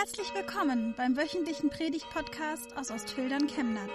Herzlich 0.00 0.32
willkommen 0.34 0.94
beim 0.96 1.14
wöchentlichen 1.14 1.68
Predigt-Podcast 1.68 2.74
aus 2.74 2.90
Ostfildern 2.90 3.46
Chemnat. 3.48 3.90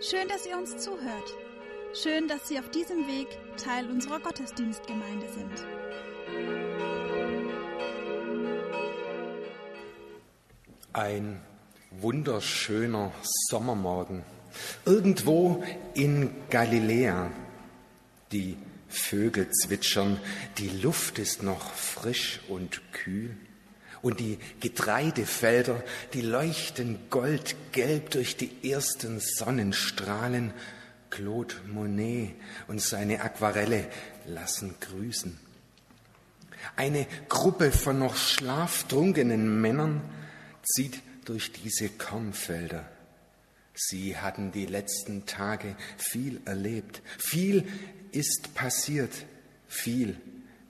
Schön, 0.00 0.28
dass 0.28 0.46
ihr 0.46 0.56
uns 0.56 0.76
zuhört. 0.76 1.34
Schön, 2.00 2.28
dass 2.28 2.46
Sie 2.46 2.60
auf 2.60 2.70
diesem 2.70 3.08
Weg 3.08 3.26
Teil 3.56 3.90
unserer 3.90 4.20
Gottesdienstgemeinde 4.20 5.26
sind. 5.32 5.66
Ein 10.92 11.40
wunderschöner 11.90 13.10
Sommermorgen. 13.50 14.22
Irgendwo 14.84 15.64
in 15.94 16.30
Galiläa. 16.50 17.32
Die 18.30 18.56
Vögel 18.88 19.50
zwitschern, 19.50 20.20
die 20.58 20.68
Luft 20.68 21.18
ist 21.18 21.42
noch 21.42 21.72
frisch 21.72 22.42
und 22.46 22.80
kühl. 22.92 23.36
Und 24.06 24.20
die 24.20 24.38
Getreidefelder, 24.60 25.82
die 26.12 26.20
leuchten 26.20 27.10
goldgelb 27.10 28.10
durch 28.10 28.36
die 28.36 28.70
ersten 28.70 29.18
Sonnenstrahlen. 29.18 30.52
Claude 31.10 31.56
Monet 31.66 32.36
und 32.68 32.80
seine 32.80 33.20
Aquarelle 33.20 33.88
lassen 34.24 34.76
grüßen. 34.78 35.36
Eine 36.76 37.08
Gruppe 37.28 37.72
von 37.72 37.98
noch 37.98 38.14
schlaftrunkenen 38.14 39.60
Männern 39.60 40.00
zieht 40.62 41.00
durch 41.24 41.50
diese 41.50 41.88
Kornfelder. 41.88 42.88
Sie 43.74 44.16
hatten 44.16 44.52
die 44.52 44.66
letzten 44.66 45.26
Tage 45.26 45.74
viel 45.96 46.40
erlebt, 46.44 47.02
viel 47.18 47.66
ist 48.12 48.54
passiert, 48.54 49.10
viel 49.66 50.16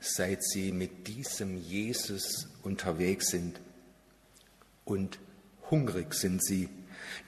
seit 0.01 0.43
sie 0.43 0.73
mit 0.73 1.07
diesem 1.07 1.59
Jesus 1.59 2.49
unterwegs 2.67 3.29
sind. 3.29 3.61
Und 4.85 5.19
hungrig 5.71 6.13
sind 6.15 6.45
sie. 6.45 6.69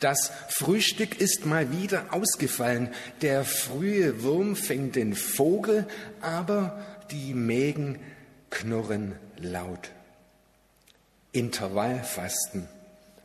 Das 0.01 0.31
Frühstück 0.49 1.21
ist 1.21 1.47
mal 1.47 1.73
wieder 1.73 2.13
ausgefallen. 2.13 2.91
Der 3.23 3.45
frühe 3.45 4.23
Wurm 4.23 4.57
fängt 4.57 4.97
den 4.97 5.15
Vogel, 5.15 5.87
aber 6.21 6.85
die 7.11 7.33
Mägen 7.33 7.99
knurren 8.51 9.15
laut. 9.39 9.91
Intervallfasten. 11.33 12.69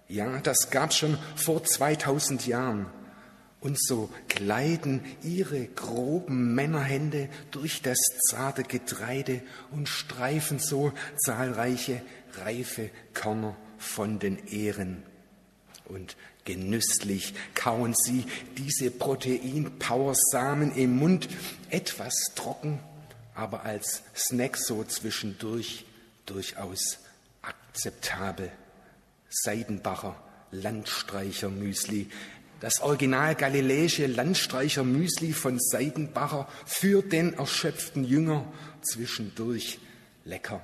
Ja, 0.08 0.40
das 0.40 0.70
gab's 0.70 0.98
schon 0.98 1.18
vor 1.36 1.64
2000 1.64 2.48
Jahren. 2.48 2.86
Und 3.64 3.82
so 3.82 4.10
gleiten 4.28 5.02
ihre 5.24 5.68
groben 5.68 6.54
Männerhände 6.54 7.30
durch 7.52 7.82
das 7.82 7.98
zarte 8.30 8.64
Getreide 8.64 9.42
und 9.72 9.88
streifen 9.88 10.60
so 10.60 10.92
zahlreiche 11.16 12.02
reife 12.34 12.90
Körner 13.14 13.56
von 13.78 14.20
den 14.20 14.48
Ähren. 14.50 15.04
Und 15.86 16.18
genüsslich 16.44 17.36
kauen 17.56 17.96
sie 17.96 18.26
diese 18.58 18.92
Protein-Power-Samen 18.92 20.76
im 20.76 20.98
Mund, 20.98 21.30
etwas 21.70 22.16
trocken, 22.36 22.80
aber 23.34 23.64
als 23.64 24.04
Snack 24.14 24.58
so 24.58 24.84
zwischendurch 24.84 25.86
durchaus 26.26 27.00
akzeptabel. 27.42 28.52
Seidenbacher 29.30 30.22
Landstreicher-Müsli, 30.52 32.10
das 32.64 32.80
original 32.80 33.36
galiläische 33.36 34.08
Landstreicher-Müsli 34.08 35.34
von 35.34 35.60
Seidenbacher 35.60 36.48
für 36.66 37.02
den 37.02 37.34
erschöpften 37.34 38.06
Jünger 38.06 38.46
zwischendurch 38.82 39.80
lecker, 40.24 40.64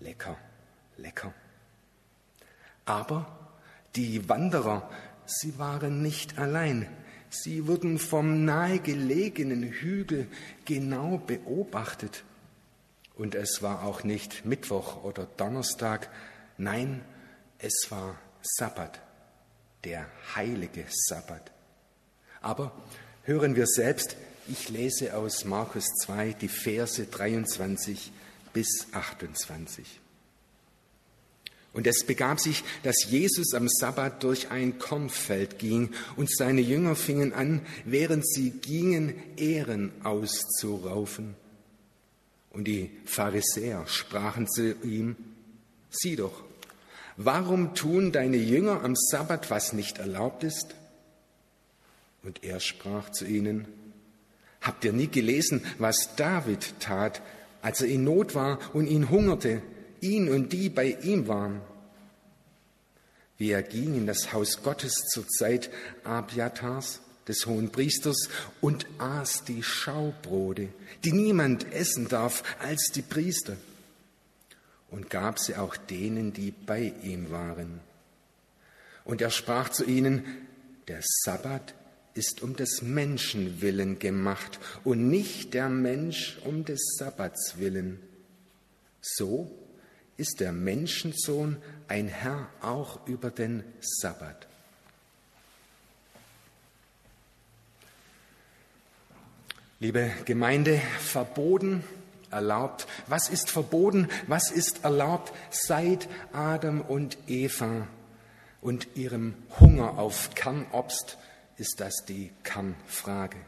lecker, 0.00 0.36
lecker. 0.98 1.32
Aber 2.84 3.56
die 3.96 4.28
Wanderer, 4.28 4.90
sie 5.24 5.58
waren 5.58 6.02
nicht 6.02 6.38
allein. 6.38 6.86
Sie 7.30 7.66
wurden 7.66 7.98
vom 7.98 8.44
nahegelegenen 8.44 9.62
Hügel 9.62 10.26
genau 10.66 11.16
beobachtet. 11.16 12.22
Und 13.16 13.34
es 13.34 13.62
war 13.62 13.84
auch 13.84 14.04
nicht 14.04 14.44
Mittwoch 14.44 15.04
oder 15.04 15.26
Donnerstag, 15.38 16.10
nein, 16.58 17.00
es 17.58 17.86
war 17.88 18.18
Sabbat 18.42 19.00
der 19.84 20.06
heilige 20.34 20.84
Sabbat. 20.88 21.50
Aber 22.40 22.72
hören 23.24 23.56
wir 23.56 23.66
selbst, 23.66 24.16
ich 24.48 24.68
lese 24.68 25.16
aus 25.16 25.44
Markus 25.44 25.86
2 26.04 26.32
die 26.32 26.48
Verse 26.48 27.04
23 27.04 28.12
bis 28.52 28.86
28. 28.92 30.00
Und 31.72 31.86
es 31.86 32.04
begab 32.04 32.40
sich, 32.40 32.64
dass 32.82 33.04
Jesus 33.08 33.54
am 33.54 33.68
Sabbat 33.68 34.24
durch 34.24 34.50
ein 34.50 34.78
Kornfeld 34.78 35.58
ging 35.60 35.90
und 36.16 36.28
seine 36.34 36.60
Jünger 36.60 36.96
fingen 36.96 37.32
an, 37.32 37.60
während 37.84 38.26
sie 38.26 38.50
gingen, 38.50 39.14
Ehren 39.36 39.92
auszuraufen. 40.02 41.36
Und 42.50 42.64
die 42.64 42.90
Pharisäer 43.04 43.86
sprachen 43.86 44.48
zu 44.48 44.74
ihm, 44.82 45.14
sieh 45.90 46.16
doch, 46.16 46.42
warum 47.16 47.74
tun 47.74 48.12
deine 48.12 48.36
Jünger 48.36 48.82
am 48.82 48.94
Sabbat, 48.96 49.50
was 49.50 49.72
nicht 49.72 49.98
erlaubt 49.98 50.44
ist? 50.44 50.74
Und 52.22 52.44
er 52.44 52.60
sprach 52.60 53.10
zu 53.10 53.24
ihnen, 53.24 53.66
habt 54.60 54.84
ihr 54.84 54.92
nie 54.92 55.08
gelesen, 55.08 55.64
was 55.78 56.14
David 56.16 56.74
tat, 56.80 57.22
als 57.62 57.80
er 57.80 57.88
in 57.88 58.04
Not 58.04 58.34
war 58.34 58.58
und 58.74 58.86
ihn 58.86 59.10
hungerte, 59.10 59.62
ihn 60.00 60.28
und 60.28 60.52
die 60.52 60.68
bei 60.68 60.96
ihm 61.02 61.28
waren? 61.28 61.60
Wie 63.38 63.50
er 63.50 63.62
ging 63.62 63.94
in 63.94 64.06
das 64.06 64.32
Haus 64.34 64.62
Gottes 64.62 64.92
zur 65.12 65.26
Zeit 65.26 65.70
Abiatars, 66.04 67.00
des 67.26 67.46
hohen 67.46 67.70
Priesters, 67.70 68.28
und 68.60 68.86
aß 68.98 69.44
die 69.44 69.62
Schaubrote, 69.62 70.68
die 71.04 71.12
niemand 71.12 71.72
essen 71.72 72.08
darf 72.08 72.42
als 72.58 72.90
die 72.92 73.02
Priester 73.02 73.56
und 74.90 75.10
gab 75.10 75.38
sie 75.38 75.56
auch 75.56 75.76
denen, 75.76 76.32
die 76.32 76.50
bei 76.50 76.92
ihm 77.02 77.30
waren. 77.30 77.80
Und 79.04 79.20
er 79.20 79.30
sprach 79.30 79.68
zu 79.68 79.84
ihnen, 79.84 80.24
der 80.88 81.00
Sabbat 81.02 81.74
ist 82.14 82.42
um 82.42 82.56
des 82.56 82.82
Menschen 82.82 83.60
willen 83.60 83.98
gemacht 83.98 84.58
und 84.84 85.08
nicht 85.08 85.54
der 85.54 85.68
Mensch 85.68 86.38
um 86.44 86.64
des 86.64 86.96
Sabbats 86.98 87.54
willen. 87.58 88.00
So 89.00 89.50
ist 90.16 90.40
der 90.40 90.52
Menschensohn 90.52 91.56
ein 91.88 92.08
Herr 92.08 92.48
auch 92.60 93.06
über 93.06 93.30
den 93.30 93.64
Sabbat. 93.80 94.46
Liebe 99.78 100.10
Gemeinde, 100.26 100.78
verboten 100.98 101.82
erlaubt? 102.30 102.86
Was 103.06 103.28
ist 103.28 103.50
verboten? 103.50 104.08
Was 104.26 104.50
ist 104.50 104.84
erlaubt? 104.84 105.32
Seit 105.50 106.08
Adam 106.32 106.80
und 106.80 107.18
Eva 107.26 107.86
und 108.60 108.88
ihrem 108.94 109.34
Hunger 109.58 109.98
auf 109.98 110.34
Kernobst 110.34 111.18
ist 111.56 111.80
das 111.80 112.04
die 112.08 112.30
Kernfrage. 112.42 113.38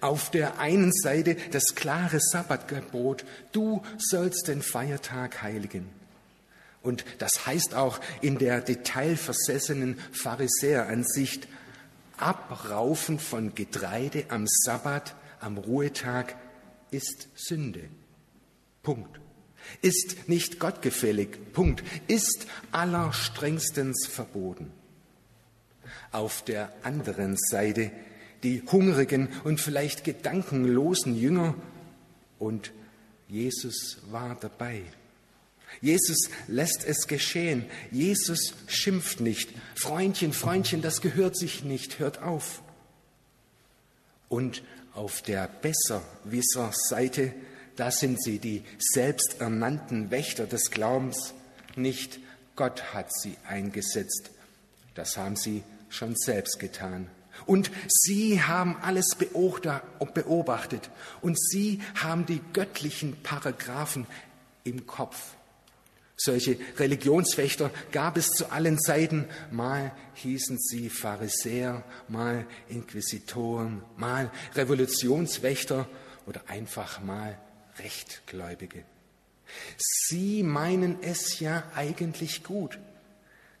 Auf 0.00 0.30
der 0.30 0.58
einen 0.58 0.92
Seite 0.92 1.36
das 1.52 1.74
klare 1.74 2.20
Sabbatgebot, 2.20 3.24
du 3.52 3.82
sollst 3.98 4.48
den 4.48 4.62
Feiertag 4.62 5.42
heiligen. 5.42 5.88
Und 6.82 7.04
das 7.18 7.46
heißt 7.46 7.74
auch 7.74 8.00
in 8.20 8.38
der 8.38 8.60
detailversessenen 8.60 9.98
Pharisäeransicht, 10.12 11.48
Abraufen 12.16 13.18
von 13.18 13.54
Getreide 13.54 14.26
am 14.28 14.46
Sabbat, 14.46 15.14
am 15.40 15.56
Ruhetag 15.56 16.34
ist 16.90 17.28
Sünde. 17.34 17.88
Punkt. 18.82 19.20
Ist 19.82 20.28
nicht 20.28 20.58
gottgefällig. 20.58 21.52
Punkt. 21.52 21.82
Ist 22.06 22.46
allerstrengstens 22.72 24.06
verboten. 24.06 24.70
Auf 26.10 26.42
der 26.44 26.72
anderen 26.82 27.36
Seite 27.36 27.90
die 28.42 28.62
hungrigen 28.62 29.28
und 29.44 29.60
vielleicht 29.60 30.04
gedankenlosen 30.04 31.16
Jünger 31.16 31.54
und 32.38 32.72
Jesus 33.28 33.98
war 34.10 34.36
dabei. 34.40 34.82
Jesus 35.80 36.30
lässt 36.46 36.84
es 36.84 37.06
geschehen. 37.06 37.66
Jesus 37.90 38.54
schimpft 38.68 39.20
nicht. 39.20 39.50
Freundchen, 39.74 40.32
Freundchen, 40.32 40.82
das 40.82 41.00
gehört 41.00 41.36
sich 41.36 41.62
nicht. 41.62 41.98
Hört 41.98 42.22
auf. 42.22 42.62
Und 44.28 44.62
auf 44.98 45.22
der 45.22 45.48
Besserwisser-Seite, 45.62 47.32
da 47.76 47.92
sind 47.92 48.20
sie 48.20 48.40
die 48.40 48.64
selbsternannten 48.78 50.10
Wächter 50.10 50.46
des 50.46 50.72
Glaubens. 50.72 51.34
Nicht 51.76 52.18
Gott 52.56 52.92
hat 52.92 53.06
sie 53.14 53.36
eingesetzt. 53.46 54.32
Das 54.96 55.16
haben 55.16 55.36
sie 55.36 55.62
schon 55.88 56.16
selbst 56.16 56.58
getan. 56.58 57.08
Und 57.46 57.70
sie 57.86 58.42
haben 58.42 58.76
alles 58.82 59.14
beobachtet 59.14 60.90
und 61.20 61.40
sie 61.40 61.80
haben 61.94 62.26
die 62.26 62.40
göttlichen 62.52 63.22
Paragraphen 63.22 64.08
im 64.64 64.88
Kopf. 64.88 65.36
Solche 66.20 66.58
Religionswächter 66.78 67.70
gab 67.92 68.16
es 68.16 68.26
zu 68.30 68.50
allen 68.50 68.80
Zeiten. 68.80 69.26
Mal 69.52 69.92
hießen 70.14 70.58
sie 70.58 70.90
Pharisäer, 70.90 71.84
mal 72.08 72.44
Inquisitoren, 72.68 73.82
mal 73.96 74.32
Revolutionswächter 74.56 75.88
oder 76.26 76.42
einfach 76.48 77.00
mal 77.00 77.38
Rechtgläubige. 77.78 78.82
Sie 79.78 80.42
meinen 80.42 80.98
es 81.02 81.38
ja 81.38 81.62
eigentlich 81.76 82.42
gut. 82.42 82.80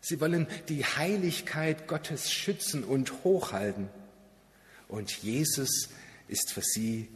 Sie 0.00 0.20
wollen 0.20 0.48
die 0.68 0.84
Heiligkeit 0.84 1.86
Gottes 1.86 2.32
schützen 2.32 2.82
und 2.82 3.22
hochhalten. 3.22 3.88
Und 4.88 5.12
Jesus 5.12 5.90
ist 6.26 6.52
für 6.52 6.62
sie 6.62 7.08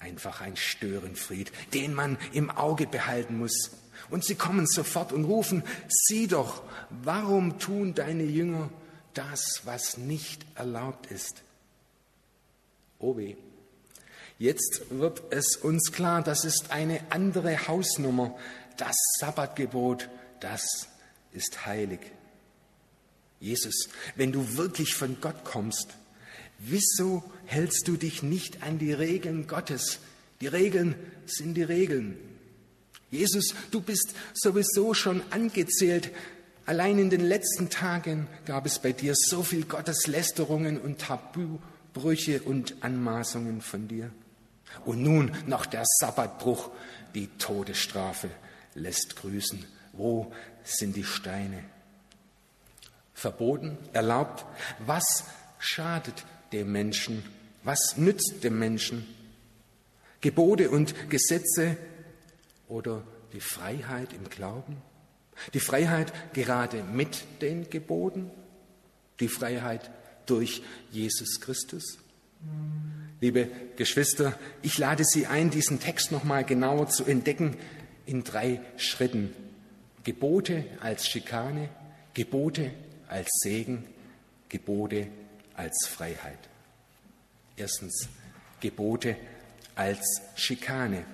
einfach 0.00 0.40
ein 0.40 0.56
Störenfried, 0.56 1.52
den 1.74 1.94
man 1.94 2.18
im 2.32 2.50
Auge 2.50 2.86
behalten 2.86 3.38
muss. 3.38 3.70
Und 4.08 4.24
sie 4.24 4.34
kommen 4.34 4.66
sofort 4.66 5.12
und 5.12 5.24
rufen, 5.24 5.62
sieh 5.88 6.26
doch, 6.26 6.62
warum 6.90 7.58
tun 7.58 7.94
deine 7.94 8.24
Jünger 8.24 8.70
das, 9.14 9.62
was 9.64 9.98
nicht 9.98 10.44
erlaubt 10.56 11.06
ist? 11.06 11.42
Oh. 12.98 13.16
Jetzt 14.38 14.82
wird 14.90 15.22
es 15.30 15.56
uns 15.56 15.92
klar, 15.92 16.22
das 16.22 16.44
ist 16.44 16.70
eine 16.70 17.00
andere 17.10 17.68
Hausnummer. 17.68 18.36
Das 18.78 18.96
Sabbatgebot, 19.18 20.08
das 20.40 20.88
ist 21.32 21.66
heilig. 21.66 22.00
Jesus, 23.38 23.88
wenn 24.16 24.32
du 24.32 24.56
wirklich 24.56 24.94
von 24.94 25.18
Gott 25.20 25.44
kommst, 25.44 25.88
wieso 26.60 27.24
hältst 27.46 27.88
du 27.88 27.96
dich 27.96 28.22
nicht 28.22 28.62
an 28.62 28.78
die 28.78 28.92
Regeln 28.92 29.46
Gottes? 29.46 29.98
Die 30.40 30.46
Regeln 30.46 30.94
sind 31.26 31.54
die 31.54 31.62
Regeln. 31.62 32.16
Jesus, 33.10 33.54
du 33.70 33.80
bist 33.80 34.14
sowieso 34.34 34.94
schon 34.94 35.22
angezählt. 35.30 36.10
Allein 36.64 36.98
in 36.98 37.10
den 37.10 37.24
letzten 37.24 37.68
Tagen 37.68 38.28
gab 38.46 38.66
es 38.66 38.78
bei 38.78 38.92
dir 38.92 39.14
so 39.16 39.42
viel 39.42 39.64
Gotteslästerungen 39.64 40.80
und 40.80 41.00
Tabubrüche 41.00 42.42
und 42.42 42.76
Anmaßungen 42.82 43.60
von 43.60 43.88
dir. 43.88 44.10
Und 44.84 45.02
nun 45.02 45.32
noch 45.46 45.66
der 45.66 45.84
Sabbatbruch, 45.98 46.70
die 47.14 47.26
Todesstrafe 47.38 48.30
lässt 48.74 49.16
grüßen. 49.16 49.64
Wo 49.92 50.32
sind 50.62 50.94
die 50.94 51.04
Steine? 51.04 51.64
Verboten, 53.12 53.76
erlaubt, 53.92 54.46
was 54.78 55.24
schadet 55.58 56.24
dem 56.52 56.72
Menschen? 56.72 57.22
Was 57.62 57.96
nützt 57.96 58.42
dem 58.42 58.58
Menschen? 58.58 59.06
Gebote 60.20 60.70
und 60.70 61.10
Gesetze 61.10 61.76
oder 62.68 63.02
die 63.32 63.40
Freiheit 63.40 64.12
im 64.12 64.28
Glauben? 64.28 64.76
Die 65.54 65.60
Freiheit 65.60 66.12
gerade 66.34 66.82
mit 66.82 67.24
den 67.40 67.70
Geboten? 67.70 68.30
Die 69.20 69.28
Freiheit 69.28 69.90
durch 70.26 70.62
Jesus 70.90 71.40
Christus? 71.40 71.98
Liebe 73.20 73.48
Geschwister, 73.76 74.38
ich 74.62 74.78
lade 74.78 75.04
Sie 75.04 75.26
ein, 75.26 75.50
diesen 75.50 75.80
Text 75.80 76.10
nochmal 76.10 76.44
genauer 76.44 76.88
zu 76.88 77.04
entdecken 77.04 77.56
in 78.06 78.24
drei 78.24 78.60
Schritten. 78.76 79.34
Gebote 80.04 80.64
als 80.80 81.06
Schikane, 81.06 81.68
Gebote 82.14 82.70
als 83.08 83.28
Segen, 83.42 83.84
Gebote 84.48 85.08
als 85.60 85.86
Freiheit. 85.86 86.38
Erstens, 87.56 88.08
Gebote 88.60 89.16
als 89.74 90.00
Schikane. 90.34 91.04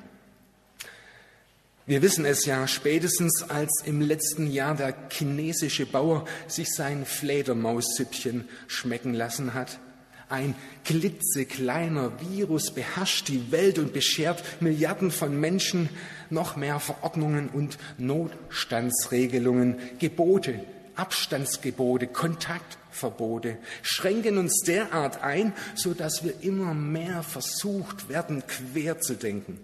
Wir 1.84 2.00
wissen 2.00 2.24
es 2.24 2.46
ja 2.46 2.66
spätestens, 2.68 3.42
als 3.42 3.82
im 3.84 4.00
letzten 4.00 4.50
Jahr 4.50 4.76
der 4.76 4.94
chinesische 5.10 5.86
Bauer 5.86 6.26
sich 6.46 6.68
sein 6.72 7.04
Fledermaussüppchen 7.04 8.48
schmecken 8.68 9.14
lassen 9.14 9.54
hat. 9.54 9.80
Ein 10.28 10.54
klitzekleiner 10.84 12.12
Virus 12.20 12.72
beherrscht 12.72 13.28
die 13.28 13.50
Welt 13.52 13.78
und 13.78 13.92
beschert 13.92 14.42
Milliarden 14.60 15.10
von 15.10 15.38
Menschen 15.38 15.88
noch 16.30 16.56
mehr 16.56 16.80
Verordnungen 16.80 17.48
und 17.48 17.78
Notstandsregelungen, 17.98 19.78
Gebote, 19.98 20.60
Abstandsgebote, 20.96 22.06
Kontaktverbote 22.06 23.58
schränken 23.82 24.38
uns 24.38 24.62
derart 24.66 25.22
ein, 25.22 25.52
so 25.74 25.94
dass 25.94 26.24
wir 26.24 26.42
immer 26.42 26.74
mehr 26.74 27.22
versucht 27.22 28.08
werden, 28.08 28.42
quer 28.46 29.00
zu 29.00 29.14
denken. 29.14 29.60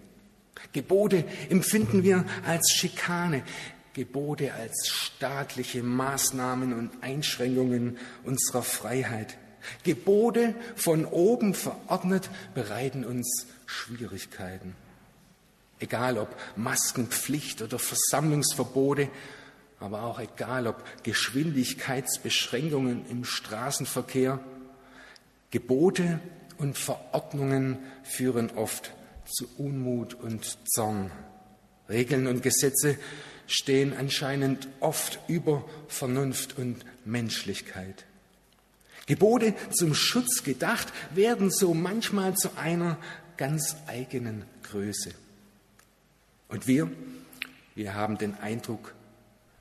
Gebote 0.71 1.25
empfinden 1.49 2.03
wir 2.03 2.25
als 2.45 2.71
Schikane, 2.71 3.43
Gebote 3.93 4.53
als 4.53 4.87
staatliche 4.87 5.83
Maßnahmen 5.83 6.73
und 6.73 6.91
Einschränkungen 7.01 7.97
unserer 8.23 8.63
Freiheit. 8.63 9.37
Gebote 9.83 10.55
von 10.75 11.05
oben 11.05 11.53
verordnet 11.53 12.29
bereiten 12.53 13.05
uns 13.05 13.47
Schwierigkeiten. 13.65 14.75
Egal 15.79 16.17
ob 16.17 16.35
Maskenpflicht 16.55 17.61
oder 17.61 17.77
Versammlungsverbote, 17.77 19.09
aber 19.83 20.03
auch 20.03 20.21
egal 20.21 20.65
ob 20.65 20.81
Geschwindigkeitsbeschränkungen 21.03 23.05
im 23.09 23.25
Straßenverkehr, 23.25 24.39
Gebote 25.51 26.21
und 26.57 26.77
Verordnungen 26.77 27.79
führen 28.03 28.49
oft 28.51 28.93
zu 29.25 29.45
Unmut 29.57 30.13
und 30.13 30.57
Zorn. 30.69 31.11
Regeln 31.89 32.27
und 32.27 32.41
Gesetze 32.41 32.97
stehen 33.45 33.93
anscheinend 33.93 34.69
oft 34.79 35.19
über 35.27 35.65
Vernunft 35.89 36.57
und 36.57 36.85
Menschlichkeit. 37.03 38.05
Gebote 39.05 39.53
zum 39.71 39.95
Schutz 39.95 40.45
gedacht 40.45 40.93
werden 41.13 41.51
so 41.51 41.73
manchmal 41.73 42.35
zu 42.35 42.55
einer 42.55 42.97
ganz 43.35 43.75
eigenen 43.87 44.45
Größe. 44.63 45.11
Und 46.47 46.67
wir, 46.67 46.89
wir 47.75 47.95
haben 47.95 48.17
den 48.17 48.35
Eindruck, 48.35 48.93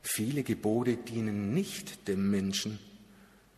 viele 0.03 0.43
Gebote 0.43 0.97
dienen 0.97 1.55
nicht 1.55 2.09
dem 2.09 2.31
Menschen, 2.31 2.79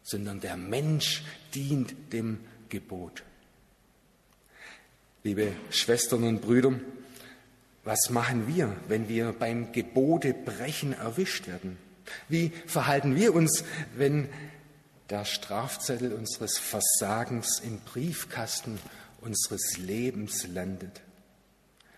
sondern 0.02 0.40
der 0.40 0.56
Mensch 0.56 1.22
dient 1.54 1.94
dem 2.12 2.40
Gebot. 2.68 3.22
Liebe 5.22 5.52
Schwestern 5.70 6.24
und 6.24 6.42
Brüder, 6.42 6.78
was 7.84 8.10
machen 8.10 8.46
wir, 8.46 8.76
wenn 8.88 9.08
wir 9.08 9.32
beim 9.32 9.72
Gebotebrechen 9.72 10.92
erwischt 10.92 11.46
werden? 11.46 11.78
Wie 12.28 12.52
verhalten 12.66 13.16
wir 13.16 13.34
uns, 13.34 13.64
wenn 13.96 14.28
der 15.10 15.24
Strafzettel 15.24 16.12
unseres 16.12 16.58
Versagens 16.58 17.60
im 17.60 17.78
Briefkasten 17.80 18.78
unseres 19.20 19.78
Lebens 19.78 20.46
landet? 20.46 21.00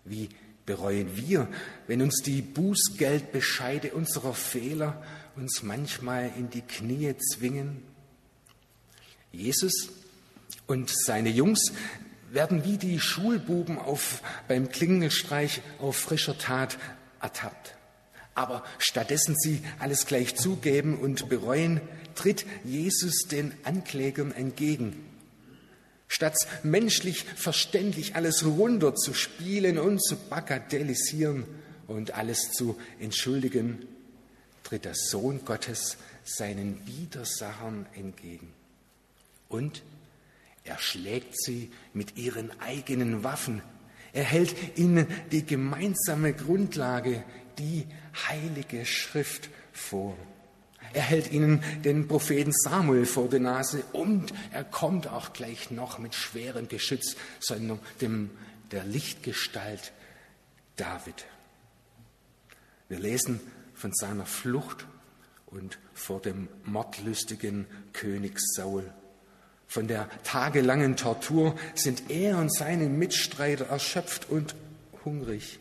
Wie 0.04 0.28
bereuen 0.66 1.16
wir, 1.16 1.48
wenn 1.86 2.02
uns 2.02 2.22
die 2.22 2.42
Bußgeldbescheide 2.42 3.92
unserer 3.92 4.34
Fehler 4.34 5.02
uns 5.36 5.62
manchmal 5.62 6.32
in 6.36 6.50
die 6.50 6.62
Knie 6.62 7.14
zwingen? 7.16 7.82
Jesus 9.32 9.90
und 10.66 10.90
seine 10.90 11.30
Jungs 11.30 11.72
werden 12.30 12.64
wie 12.64 12.76
die 12.76 12.98
Schulbuben 12.98 13.78
auf, 13.78 14.22
beim 14.48 14.68
Klingelstreich 14.68 15.62
auf 15.78 15.96
frischer 15.96 16.36
Tat 16.36 16.78
ertappt. 17.20 17.76
Aber 18.34 18.64
stattdessen 18.78 19.34
sie 19.38 19.62
alles 19.78 20.06
gleich 20.06 20.36
zugeben 20.36 20.98
und 20.98 21.28
bereuen, 21.28 21.80
tritt 22.14 22.44
Jesus 22.64 23.28
den 23.30 23.54
Anklägern 23.64 24.32
entgegen. 24.32 25.04
Statt 26.08 26.36
menschlich 26.62 27.24
verständlich 27.24 28.14
alles 28.14 28.44
runter 28.44 28.94
zu 28.94 29.12
spielen 29.12 29.78
und 29.78 30.02
zu 30.02 30.16
bagatellisieren 30.16 31.44
und 31.88 32.12
alles 32.12 32.52
zu 32.52 32.78
entschuldigen, 33.00 33.86
tritt 34.62 34.84
der 34.84 34.94
Sohn 34.94 35.44
Gottes 35.44 35.96
seinen 36.24 36.86
Widersachern 36.86 37.86
entgegen. 37.94 38.52
Und 39.48 39.82
er 40.64 40.78
schlägt 40.78 41.40
sie 41.40 41.70
mit 41.94 42.16
ihren 42.16 42.50
eigenen 42.60 43.22
Waffen. 43.22 43.62
Er 44.12 44.24
hält 44.24 44.54
ihnen 44.76 45.06
die 45.30 45.46
gemeinsame 45.46 46.32
Grundlage, 46.32 47.22
die 47.58 47.86
heilige 48.28 48.84
Schrift 48.84 49.48
vor. 49.72 50.16
Er 50.92 51.02
hält 51.02 51.32
ihnen 51.32 51.62
den 51.84 52.08
Propheten 52.08 52.52
Samuel 52.52 53.06
vor 53.06 53.28
die 53.28 53.38
Nase 53.38 53.82
und 53.92 54.32
er 54.52 54.64
kommt 54.64 55.08
auch 55.08 55.32
gleich 55.32 55.70
noch 55.70 55.98
mit 55.98 56.14
schwerem 56.14 56.68
Geschütz, 56.68 57.16
sondern 57.40 57.78
dem, 58.00 58.30
der 58.70 58.84
Lichtgestalt 58.84 59.92
David. 60.76 61.26
Wir 62.88 62.98
lesen 62.98 63.40
von 63.74 63.92
seiner 63.92 64.26
Flucht 64.26 64.86
und 65.46 65.78
vor 65.94 66.20
dem 66.20 66.48
mordlustigen 66.64 67.66
König 67.92 68.38
Saul. 68.38 68.92
Von 69.66 69.88
der 69.88 70.08
tagelangen 70.22 70.96
Tortur 70.96 71.56
sind 71.74 72.10
er 72.10 72.38
und 72.38 72.54
seine 72.54 72.88
Mitstreiter 72.88 73.66
erschöpft 73.66 74.30
und 74.30 74.54
hungrig, 75.04 75.58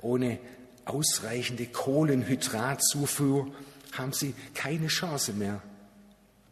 ohne 0.00 0.38
ausreichende 0.84 1.66
Kohlenhydratzufuhr 1.66 3.52
haben 3.92 4.12
sie 4.12 4.34
keine 4.54 4.88
Chance 4.88 5.32
mehr. 5.32 5.62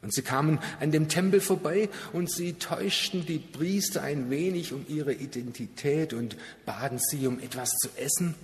Und 0.03 0.15
sie 0.15 0.23
kamen 0.23 0.59
an 0.81 0.93
dem 0.93 1.09
Tempel 1.09 1.41
vorbei 1.41 1.91
und 2.13 2.31
sie 2.31 2.55
täuschten 2.55 3.27
die 3.27 3.39
Priester 3.39 4.03
ein 4.03 4.31
wenig 4.31 4.73
um 4.73 4.87
ihre 4.89 5.13
Identität 5.13 6.15
und 6.15 6.37
baten 6.65 6.99
sie 6.99 7.27
um 7.27 7.39
etwas 7.39 7.71
zu 7.71 7.89
essen. 7.97 8.35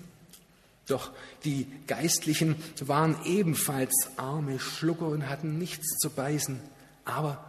Doch 0.86 1.12
die 1.44 1.66
Geistlichen 1.86 2.56
waren 2.80 3.16
ebenfalls 3.24 4.10
arme 4.16 4.58
Schlucker 4.58 5.08
und 5.08 5.28
hatten 5.28 5.58
nichts 5.58 5.96
zu 5.98 6.10
beißen. 6.10 6.60
Aber 7.04 7.44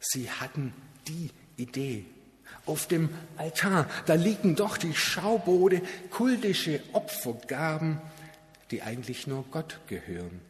sie 0.00 0.30
hatten 0.30 0.72
die 1.06 1.30
Idee. 1.56 2.06
Auf 2.64 2.86
dem 2.86 3.10
Altar, 3.36 3.88
da 4.06 4.14
liegen 4.14 4.56
doch 4.56 4.78
die 4.78 4.94
Schaubode, 4.94 5.82
kultische 6.10 6.80
Opfergaben, 6.92 7.98
die 8.70 8.82
eigentlich 8.82 9.26
nur 9.26 9.44
Gott 9.50 9.78
gehören 9.88 10.40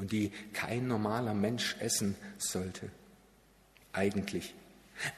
und 0.00 0.12
die 0.12 0.32
kein 0.52 0.88
normaler 0.88 1.34
Mensch 1.34 1.76
essen 1.78 2.16
sollte. 2.38 2.90
Eigentlich. 3.92 4.54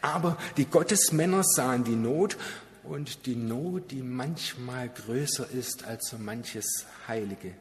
Aber 0.00 0.36
die 0.56 0.66
Gottesmänner 0.66 1.42
sahen 1.44 1.84
die 1.84 1.96
Not 1.96 2.36
und 2.82 3.26
die 3.26 3.36
Not, 3.36 3.90
die 3.90 4.02
manchmal 4.02 4.88
größer 4.88 5.48
ist 5.50 5.84
als 5.84 6.08
so 6.08 6.18
manches 6.18 6.86
Heilige. 7.06 7.54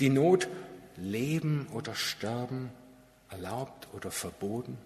Die 0.00 0.08
Not, 0.08 0.48
Leben 0.96 1.66
oder 1.72 1.94
Sterben, 1.94 2.70
erlaubt 3.30 3.88
oder 3.92 4.10
verboten. 4.10 4.78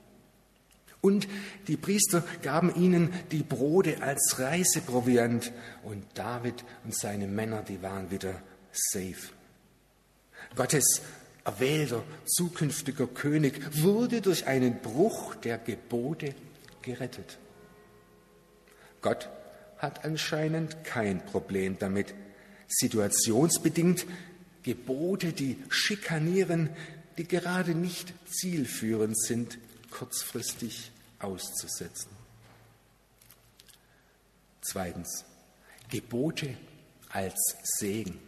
Und 1.00 1.28
die 1.68 1.76
Priester 1.76 2.25
gaben 2.42 2.75
ihnen 2.75 3.12
die 3.30 3.45
Brote 3.45 4.02
als 4.02 4.38
Reiseproviant 4.38 5.52
und 5.85 6.04
David 6.14 6.64
und 6.85 6.95
seine 6.95 7.28
Männer, 7.28 7.62
die 7.62 7.83
waren 7.83 8.11
wieder 8.11 8.42
safe. 8.73 9.33
Gottes 10.57 11.02
erwählter 11.49 12.05
zukünftiger 12.26 13.07
König 13.07 13.83
wurde 13.83 14.21
durch 14.21 14.47
einen 14.47 14.83
Bruch 14.83 15.35
der 15.37 15.57
Gebote 15.57 16.35
gerettet. 16.83 17.38
Gott 19.00 19.31
hat 19.78 20.05
anscheinend 20.05 20.85
kein 20.85 21.25
Problem 21.25 21.78
damit, 21.78 22.14
situationsbedingt 22.67 24.05
Gebote, 24.62 25.33
die 25.33 25.57
schikanieren, 25.71 26.69
die 27.17 27.26
gerade 27.26 27.75
nicht 27.75 28.12
zielführend 28.31 29.19
sind, 29.19 29.57
kurzfristig 29.90 30.90
auszusetzen. 31.19 32.11
Zweitens, 34.61 35.25
Gebote 35.88 36.55
als 37.09 37.57
Segen. 37.62 38.27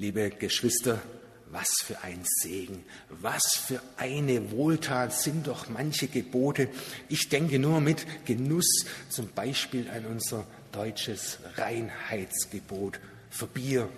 Liebe 0.00 0.30
Geschwister, 0.30 1.02
was 1.50 1.66
für 1.82 2.04
ein 2.04 2.20
Segen, 2.24 2.84
was 3.20 3.56
für 3.56 3.82
eine 3.96 4.52
Wohltat 4.52 5.12
sind 5.12 5.48
doch 5.48 5.68
manche 5.70 6.06
Gebote. 6.06 6.68
Ich 7.08 7.28
denke 7.30 7.58
nur 7.58 7.80
mit 7.80 8.06
Genuss 8.24 8.86
zum 9.08 9.26
Beispiel 9.34 9.90
an 9.90 10.06
unser 10.06 10.46
deutsches 10.70 11.40
Reinheitsgebot 11.56 13.00
für 13.28 13.48
Bier, 13.48 13.88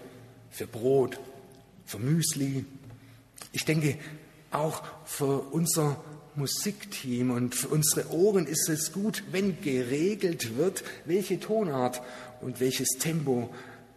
für 0.50 0.66
Brot, 0.66 1.20
für 1.84 1.98
Müsli. 1.98 2.64
Ich 3.52 3.66
denke 3.66 3.98
auch 4.52 4.82
für 5.04 5.52
unser 5.52 6.02
Musikteam 6.34 7.30
und 7.30 7.54
für 7.54 7.68
unsere 7.68 8.10
Ohren 8.10 8.46
ist 8.46 8.70
es 8.70 8.92
gut, 8.92 9.22
wenn 9.32 9.60
geregelt 9.60 10.56
wird, 10.56 10.82
welche 11.04 11.38
Tonart 11.40 12.00
und 12.40 12.58
welches 12.58 12.88
Tempo 12.98 13.50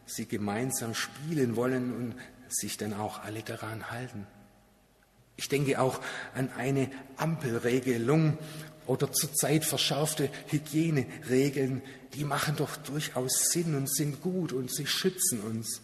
sie 0.06 0.28
gemeinsam 0.28 0.94
spielen 0.94 1.56
wollen 1.56 1.94
und 1.94 2.16
sich 2.50 2.78
dann 2.78 2.94
auch 2.94 3.24
alle 3.24 3.42
daran 3.42 3.90
halten. 3.92 4.28
Ich 5.36 5.50
denke 5.50 5.80
auch 5.80 6.00
an 6.36 6.50
eine 6.58 6.90
Ampelregelung 7.18 8.38
oder 8.86 9.12
zurzeit 9.12 9.66
verschärfte 9.66 10.30
Hygieneregeln, 10.48 11.82
die 12.14 12.24
machen 12.24 12.56
doch 12.56 12.76
durchaus 12.78 13.50
Sinn 13.52 13.76
und 13.76 13.92
sind 13.92 14.22
gut 14.22 14.54
und 14.54 14.74
sie 14.74 14.86
schützen 14.86 15.42
uns. 15.42 15.82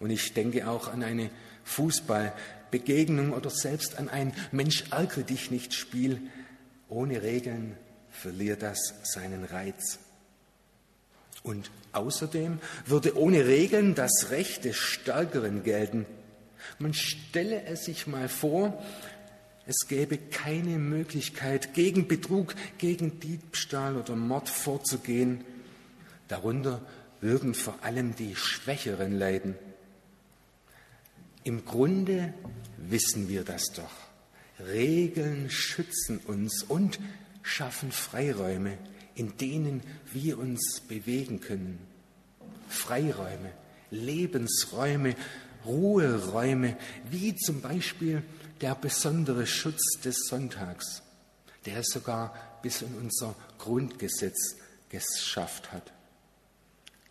Und 0.00 0.10
ich 0.10 0.34
denke 0.34 0.68
auch 0.68 0.88
an 0.88 1.02
eine 1.02 1.30
Fußballbegegnung 1.64 3.32
oder 3.32 3.50
selbst 3.50 3.98
an 3.98 4.08
ein 4.08 4.32
Mensch 4.50 4.84
ärgere 4.90 5.22
dich 5.22 5.50
nicht 5.50 5.74
Spiel. 5.74 6.20
Ohne 6.88 7.22
Regeln 7.22 7.76
verliert 8.10 8.62
das 8.62 8.94
seinen 9.04 9.44
Reiz. 9.44 9.98
Und 11.42 11.70
außerdem 11.92 12.58
würde 12.86 13.16
ohne 13.16 13.46
Regeln 13.46 13.94
das 13.94 14.30
Recht 14.30 14.64
des 14.64 14.76
Stärkeren 14.76 15.62
gelten. 15.62 16.06
Man 16.78 16.94
stelle 16.94 17.64
es 17.64 17.84
sich 17.84 18.06
mal 18.06 18.28
vor, 18.28 18.82
es 19.66 19.86
gäbe 19.86 20.16
keine 20.16 20.78
Möglichkeit, 20.78 21.74
gegen 21.74 22.08
Betrug, 22.08 22.54
gegen 22.78 23.20
Diebstahl 23.20 23.96
oder 23.96 24.16
Mord 24.16 24.48
vorzugehen. 24.48 25.44
Darunter 26.26 26.80
würden 27.20 27.54
vor 27.54 27.78
allem 27.82 28.16
die 28.16 28.34
Schwächeren 28.34 29.18
leiden. 29.18 29.56
Im 31.44 31.64
Grunde 31.64 32.32
wissen 32.78 33.28
wir 33.28 33.44
das 33.44 33.64
doch. 33.74 34.08
Regeln 34.66 35.50
schützen 35.50 36.18
uns 36.26 36.62
und 36.62 36.98
schaffen 37.42 37.92
Freiräume, 37.92 38.78
in 39.18 39.36
denen 39.36 39.82
wir 40.12 40.38
uns 40.38 40.80
bewegen 40.86 41.40
können. 41.40 41.78
Freiräume, 42.68 43.52
Lebensräume, 43.90 45.16
Ruheräume, 45.64 46.76
wie 47.10 47.34
zum 47.34 47.60
Beispiel 47.60 48.22
der 48.60 48.74
besondere 48.74 49.46
Schutz 49.46 49.82
des 50.04 50.26
Sonntags, 50.28 51.02
der 51.66 51.82
sogar 51.82 52.60
bis 52.62 52.82
in 52.82 52.94
unser 52.94 53.34
Grundgesetz 53.58 54.56
geschafft 54.88 55.72
hat. 55.72 55.92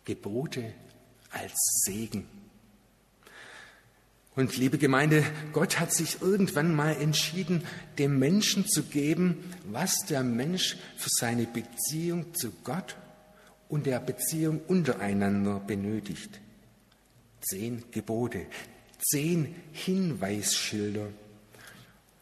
Gebote 0.04 0.72
als 1.30 1.54
Segen. 1.84 2.37
Und 4.38 4.56
liebe 4.56 4.78
Gemeinde, 4.78 5.24
Gott 5.52 5.80
hat 5.80 5.92
sich 5.92 6.22
irgendwann 6.22 6.72
mal 6.72 6.92
entschieden, 6.92 7.64
dem 7.98 8.20
Menschen 8.20 8.68
zu 8.68 8.84
geben, 8.84 9.52
was 9.64 9.96
der 10.08 10.22
Mensch 10.22 10.76
für 10.96 11.08
seine 11.10 11.44
Beziehung 11.44 12.32
zu 12.34 12.52
Gott 12.62 12.94
und 13.68 13.86
der 13.86 13.98
Beziehung 13.98 14.60
untereinander 14.68 15.58
benötigt. 15.58 16.40
Zehn 17.40 17.82
Gebote, 17.90 18.46
zehn 19.10 19.56
Hinweisschilder. 19.72 21.08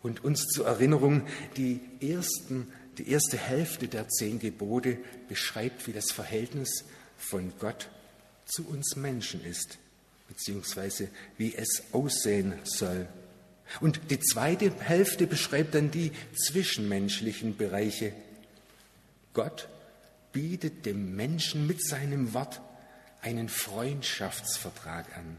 Und 0.03 0.25
uns 0.25 0.47
zur 0.47 0.69
Erinnerung, 0.69 1.27
die, 1.59 1.83
ersten, 2.01 2.69
die 2.97 3.11
erste 3.11 3.37
Hälfte 3.37 3.89
der 3.89 4.09
zehn 4.09 4.39
Gebote 4.39 4.97
beschreibt, 5.29 5.87
wie 5.87 5.93
das 5.93 6.13
Verhältnis 6.13 6.87
von 7.19 7.53
Gott 7.59 7.91
zu 8.47 8.67
uns 8.67 8.97
Menschen 8.97 9.45
ist 9.45 9.77
beziehungsweise 10.29 11.09
wie 11.39 11.55
es 11.55 11.83
aussehen 11.93 12.55
soll. 12.65 13.07
Und 13.81 14.11
die 14.11 14.21
zweite 14.21 14.73
Hälfte 14.81 15.27
beschreibt 15.27 15.75
dann 15.75 15.91
die 15.91 16.13
zwischenmenschlichen 16.35 17.57
Bereiche. 17.57 18.13
Gott 19.35 19.69
bietet 20.33 20.87
dem 20.87 21.17
Menschen 21.17 21.67
mit 21.67 21.85
seinem 21.85 22.33
Wort 22.33 22.61
einen 23.23 23.49
Freundschaftsvertrag 23.49 25.17
an. 25.17 25.37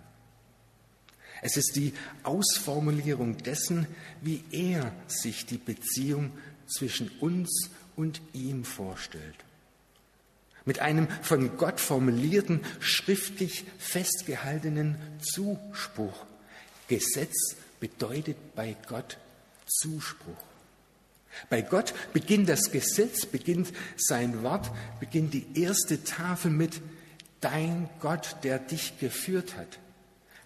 Es 1.41 1.55
ist 1.55 1.75
die 1.75 1.93
Ausformulierung 2.23 3.37
dessen, 3.37 3.87
wie 4.21 4.43
er 4.51 4.91
sich 5.07 5.45
die 5.45 5.59
Beziehung 5.59 6.31
zwischen 6.65 7.09
uns 7.19 7.69
und 7.95 8.21
ihm 8.33 8.65
vorstellt 8.65 9.46
mit 10.67 10.79
einem 10.79 11.07
von 11.23 11.57
Gott 11.57 11.79
formulierten, 11.79 12.61
schriftlich 12.79 13.65
festgehaltenen 13.79 14.97
Zuspruch. 15.19 16.25
Gesetz 16.87 17.55
bedeutet 17.79 18.37
bei 18.55 18.75
Gott 18.87 19.17
Zuspruch. 19.65 20.35
Bei 21.49 21.61
Gott 21.61 21.93
beginnt 22.13 22.49
das 22.49 22.71
Gesetz, 22.71 23.25
beginnt 23.25 23.71
sein 23.95 24.43
Wort, 24.43 24.71
beginnt 24.99 25.33
die 25.33 25.45
erste 25.61 26.03
Tafel 26.03 26.51
mit 26.51 26.81
Dein 27.41 27.87
Gott, 27.99 28.37
der 28.43 28.57
dich 28.57 28.97
geführt 28.99 29.55
hat, 29.55 29.79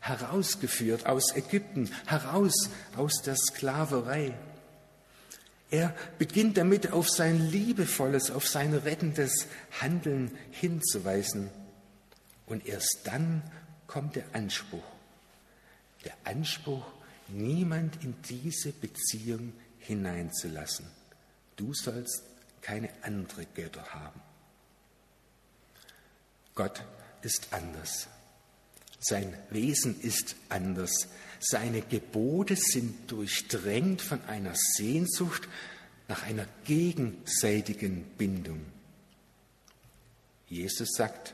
herausgeführt 0.02 1.06
aus 1.06 1.36
Ägypten, 1.36 1.90
heraus 2.06 2.70
aus 2.98 3.22
der 3.24 3.38
Sklaverei. 3.38 4.34
Er 5.72 5.96
beginnt 6.20 6.58
damit 6.58 6.92
auf 6.92 7.10
sein 7.10 7.50
liebevolles, 7.50 8.30
auf 8.30 8.46
sein 8.46 8.74
rettendes 8.74 9.48
Handeln 9.80 10.38
hinzuweisen. 10.52 11.50
Und 12.46 12.68
erst 12.68 13.00
dann 13.06 13.42
kommt 13.88 14.18
der 14.18 14.26
Anspruch. 14.34 14.84
Der 16.04 16.14
Anspruch, 16.26 16.86
niemand 17.30 18.04
in 18.04 18.16
diese 18.28 18.74
Beziehung 18.74 19.54
hineinzulassen. 19.80 20.86
Du 21.56 21.74
sollst 21.74 22.24
keine 22.62 22.90
andere 23.02 23.46
Götter 23.46 23.86
haben. 23.94 24.22
Gott 26.54 26.84
ist 27.22 27.48
anders. 27.52 28.08
Sein 29.00 29.34
Wesen 29.50 30.00
ist 30.02 30.36
anders. 30.50 31.08
Seine 31.44 31.82
Gebote 31.82 32.56
sind 32.56 33.12
durchdrängt 33.12 34.02
von 34.02 34.24
einer 34.26 34.54
Sehnsucht 34.56 35.50
nach 36.08 36.24
einer 36.24 36.46
gegenseitigen 36.66 38.04
Bindung. 38.18 38.64
Jesus 40.48 40.90
sagt, 40.96 41.34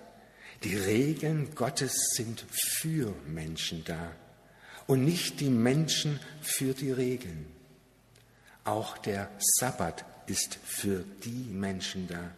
die 0.63 0.77
Regeln 0.77 1.53
Gottes 1.55 2.11
sind 2.13 2.45
für 2.49 3.13
Menschen 3.27 3.83
da 3.83 4.15
und 4.87 5.03
nicht 5.03 5.41
die 5.41 5.49
Menschen 5.49 6.21
für 6.41 6.73
die 6.73 6.91
Regeln. 6.91 7.45
Auch 8.63 8.97
der 8.97 9.29
Sabbat 9.39 10.05
ist 10.27 10.57
für 10.63 11.03
die 11.25 11.49
Menschen 11.51 12.07
da. 12.07 12.31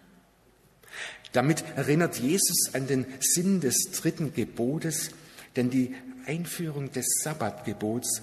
Damit 1.33 1.63
erinnert 1.75 2.17
Jesus 2.19 2.73
an 2.73 2.87
den 2.87 3.05
Sinn 3.19 3.61
des 3.61 3.75
dritten 3.91 4.33
Gebotes, 4.33 5.11
denn 5.55 5.69
die 5.69 5.95
Einführung 6.25 6.91
des 6.91 7.05
Sabbatgebots 7.23 8.21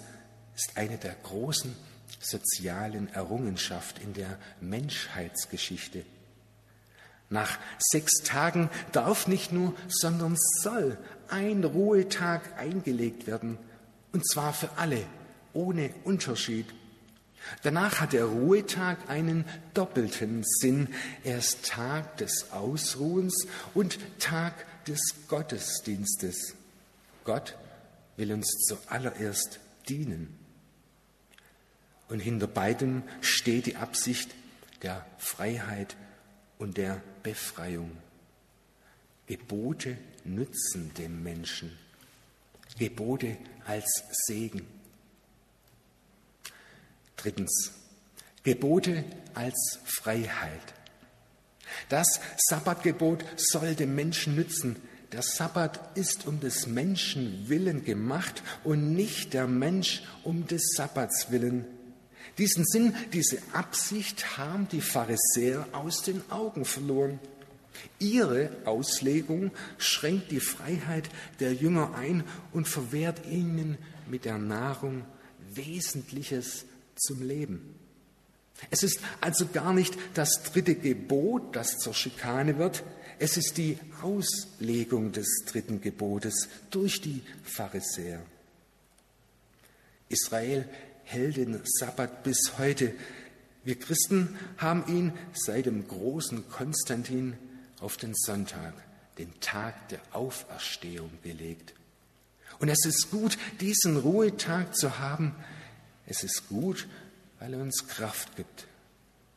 ist 0.55 0.77
eine 0.77 0.97
der 0.99 1.15
großen 1.23 1.75
sozialen 2.21 3.13
Errungenschaft 3.13 3.99
in 3.99 4.15
der 4.15 4.39
Menschheitsgeschichte. 4.61 6.05
Nach 7.29 7.59
sechs 7.79 8.23
Tagen 8.23 8.71
darf 8.93 9.27
nicht 9.27 9.53
nur, 9.53 9.75
sondern 9.89 10.37
soll 10.63 10.97
ein 11.29 11.65
Ruhetag 11.65 12.43
eingelegt 12.57 13.27
werden, 13.27 13.59
und 14.13 14.27
zwar 14.27 14.53
für 14.53 14.71
alle, 14.77 15.05
ohne 15.53 15.91
Unterschied. 16.05 16.67
Danach 17.63 18.01
hat 18.01 18.13
der 18.13 18.25
Ruhetag 18.25 18.99
einen 19.09 19.45
doppelten 19.75 20.43
Sinn. 20.45 20.89
Er 21.25 21.39
ist 21.39 21.67
Tag 21.67 22.17
des 22.17 22.53
Ausruhens 22.53 23.47
und 23.75 23.99
Tag 24.19 24.55
des 24.87 25.01
Gottesdienstes. 25.29 26.55
Gott 27.25 27.57
will 28.17 28.33
uns 28.33 28.49
zuallererst 28.67 29.61
dienen. 29.89 30.39
Und 32.09 32.21
hinter 32.21 32.47
beidem 32.47 33.03
steht 33.21 33.67
die 33.67 33.77
Absicht 33.77 34.35
der 34.83 35.05
Freiheit 35.19 35.97
und 36.59 36.77
der 36.77 37.03
Befreiung. 37.23 37.91
Gebote 39.27 39.99
nützen 40.25 40.95
dem 40.95 41.23
Menschen. 41.23 41.77
Gebote 42.79 43.37
als 43.67 44.05
Segen. 44.27 44.67
Drittens, 47.17 47.73
Gebote 48.43 49.05
als 49.35 49.81
Freiheit. 49.85 50.75
Das 51.89 52.07
Sabbatgebot 52.49 53.25
soll 53.37 53.75
dem 53.75 53.95
Menschen 53.95 54.37
nützen. 54.37 54.77
Der 55.13 55.23
Sabbat 55.23 55.97
ist 55.97 56.27
um 56.27 56.41
des 56.41 56.67
Menschen 56.67 57.49
willen 57.49 57.85
gemacht 57.85 58.43
und 58.65 58.93
nicht 58.95 59.35
der 59.35 59.47
Mensch 59.47 60.03
um 60.25 60.47
des 60.47 60.75
Sabbats 60.75 61.31
willen. 61.31 61.65
Diesen 62.39 62.65
Sinn, 62.67 62.95
diese 63.13 63.39
Absicht 63.53 64.37
haben 64.37 64.69
die 64.69 64.81
Pharisäer 64.81 65.67
aus 65.73 66.03
den 66.03 66.23
Augen 66.31 66.65
verloren. 66.65 67.21
Ihre 67.99 68.51
Auslegung 68.65 69.53
schränkt 69.79 70.31
die 70.31 70.41
Freiheit 70.41 71.09
der 71.41 71.55
Jünger 71.55 71.95
ein 71.95 72.25
und 72.53 72.67
verwehrt 72.69 73.27
ihnen 73.27 73.79
mit 74.09 74.25
der 74.25 74.39
Nahrung 74.39 75.05
Wesentliches 75.55 76.65
zum 76.97 77.23
Leben. 77.23 77.75
Es 78.71 78.83
ist 78.83 79.01
also 79.21 79.47
gar 79.47 79.73
nicht 79.73 79.97
das 80.15 80.43
dritte 80.43 80.75
Gebot, 80.75 81.55
das 81.55 81.79
zur 81.79 81.95
Schikane 81.95 82.59
wird, 82.59 82.83
es 83.19 83.37
ist 83.37 83.57
die 83.57 83.79
Auslegung 84.03 85.13
des 85.13 85.45
dritten 85.47 85.81
Gebotes 85.81 86.49
durch 86.71 87.01
die 87.01 87.23
Pharisäer. 87.43 88.23
Israel 90.09 90.69
hält 91.05 91.37
den 91.37 91.61
Sabbat 91.65 92.23
bis 92.23 92.59
heute. 92.59 92.95
Wir 93.65 93.79
Christen 93.79 94.39
haben 94.59 94.85
ihn 94.87 95.13
seit 95.33 95.67
dem 95.67 95.89
großen 95.89 96.49
Konstantin 96.49 97.37
auf 97.81 97.97
den 97.97 98.15
Sonntag, 98.15 98.75
den 99.19 99.33
Tag 99.41 99.89
der 99.89 100.01
Auferstehung, 100.13 101.11
gelegt. 101.23 101.75
Und 102.59 102.69
es 102.69 102.85
ist 102.85 103.11
gut, 103.11 103.39
diesen 103.61 103.97
Ruhetag 103.97 104.77
zu 104.77 104.99
haben. 104.99 105.35
Es 106.07 106.23
ist 106.23 106.49
gut, 106.49 106.87
weil 107.39 107.55
er 107.55 107.61
uns 107.61 107.87
Kraft 107.87 108.37
gibt. 108.37 108.67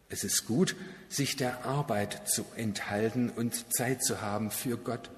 Es 0.09 0.23
ist 0.23 0.47
gut, 0.47 0.75
sich 1.07 1.35
der 1.35 1.65
Arbeit 1.65 2.27
zu 2.27 2.43
enthalten 2.55 3.29
und 3.29 3.71
Zeit 3.73 4.03
zu 4.03 4.21
haben 4.21 4.49
für 4.49 4.77
Gott. 4.77 5.11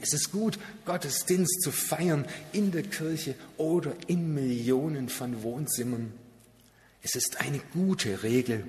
Es 0.00 0.12
ist 0.12 0.30
gut, 0.30 0.58
Gottesdienst 0.84 1.60
zu 1.62 1.72
feiern 1.72 2.24
in 2.52 2.70
der 2.70 2.84
Kirche 2.84 3.34
oder 3.56 3.94
in 4.06 4.32
Millionen 4.32 5.08
von 5.08 5.42
Wohnzimmern. 5.42 6.12
Es 7.02 7.16
ist 7.16 7.40
eine 7.40 7.58
gute 7.72 8.22
Regel. 8.22 8.66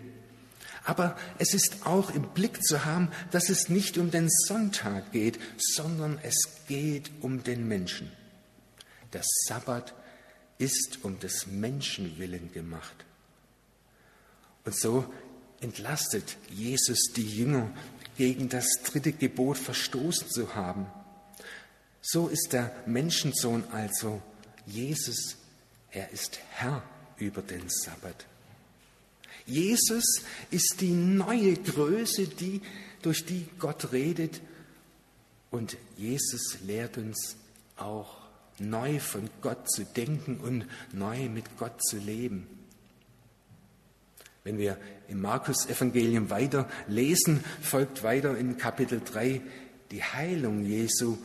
Aber 0.83 1.15
es 1.37 1.53
ist 1.53 1.85
auch 1.85 2.09
im 2.09 2.29
Blick 2.29 2.63
zu 2.63 2.85
haben, 2.85 3.11
dass 3.29 3.49
es 3.49 3.69
nicht 3.69 3.99
um 3.99 4.09
den 4.09 4.29
Sonntag 4.29 5.11
geht, 5.11 5.39
sondern 5.57 6.17
es 6.23 6.35
geht 6.67 7.11
um 7.21 7.43
den 7.43 7.67
Menschen. 7.67 8.11
Der 9.13 9.21
Sabbat 9.47 9.93
ist 10.57 10.99
um 11.03 11.19
des 11.19 11.45
Menschen 11.45 12.17
willen 12.17 12.51
gemacht. 12.51 13.05
Und 14.65 14.75
so 14.75 15.05
entlastet 15.59 16.37
Jesus 16.49 17.11
die 17.15 17.27
Jünger, 17.27 17.71
gegen 18.17 18.49
das 18.49 18.67
dritte 18.83 19.13
Gebot 19.13 19.57
verstoßen 19.57 20.29
zu 20.29 20.53
haben. 20.53 20.85
So 22.01 22.27
ist 22.27 22.53
der 22.53 22.71
Menschensohn 22.85 23.63
also 23.71 24.21
Jesus, 24.65 25.37
er 25.91 26.11
ist 26.11 26.39
Herr 26.51 26.83
über 27.17 27.41
den 27.41 27.67
Sabbat. 27.67 28.25
Jesus 29.45 30.21
ist 30.51 30.81
die 30.81 30.91
neue 30.91 31.55
Größe, 31.55 32.27
die, 32.27 32.61
durch 33.01 33.25
die 33.25 33.47
Gott 33.59 33.91
redet. 33.91 34.41
Und 35.49 35.77
Jesus 35.97 36.59
lehrt 36.61 36.97
uns 36.97 37.35
auch 37.75 38.17
neu 38.59 38.99
von 38.99 39.29
Gott 39.41 39.69
zu 39.69 39.83
denken 39.83 40.39
und 40.39 40.67
neu 40.93 41.27
mit 41.27 41.57
Gott 41.57 41.83
zu 41.83 41.97
leben. 41.97 42.47
Wenn 44.43 44.57
wir 44.57 44.77
im 45.07 45.21
Markus-Evangelium 45.21 46.29
weiter 46.29 46.67
lesen, 46.87 47.43
folgt 47.61 48.03
weiter 48.03 48.37
in 48.37 48.57
Kapitel 48.57 49.01
3 49.03 49.41
die 49.91 50.03
Heilung 50.03 50.63
Jesu 50.63 51.17